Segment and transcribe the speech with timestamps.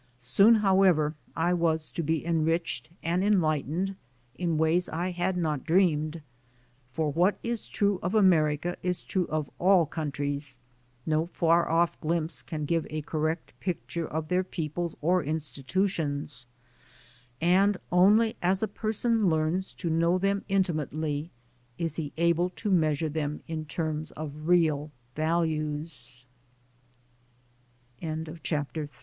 [0.17, 3.95] Soon, however, I was to be en riched and enlightened
[4.33, 6.23] in ways I had not dreamed.
[6.91, 10.57] For what is true of America is true of all coun tries;
[11.05, 16.47] no far off glimpse can give a correct pic ture of their peoples or institutions,
[17.39, 21.29] and only as a person learns to know them intimately
[21.77, 22.49] is he abl